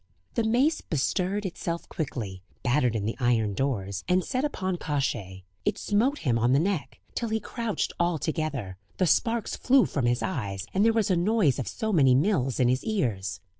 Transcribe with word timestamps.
The 0.33 0.43
mace 0.43 0.81
bestirred 0.81 1.45
itself 1.45 1.87
quickly, 1.87 2.41
battered 2.63 2.95
in 2.95 3.05
the 3.05 3.15
iron 3.19 3.53
doors, 3.53 4.03
and 4.07 4.23
set 4.23 4.43
upon 4.43 4.77
Kosciey; 4.77 5.43
it 5.63 5.77
smote 5.77 6.17
him 6.25 6.39
on 6.39 6.53
the 6.53 6.59
neck, 6.59 6.99
till 7.13 7.29
he 7.29 7.39
crouched 7.39 7.93
all 7.99 8.17
together, 8.17 8.77
the 8.97 9.05
sparks 9.05 9.55
flew 9.55 9.85
from 9.85 10.07
his 10.07 10.23
eyes, 10.23 10.65
and 10.73 10.83
there 10.83 10.91
was 10.91 11.11
a 11.11 11.15
noise 11.15 11.59
of 11.59 11.67
so 11.67 11.93
many 11.93 12.15
mills 12.15 12.59
in 12.59 12.67
his 12.67 12.83
ears. 12.83 13.41